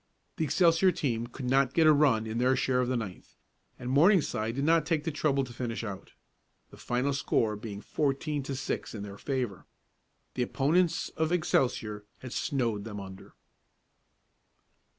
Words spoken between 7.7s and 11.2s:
fourteen to six in their favor. The opponents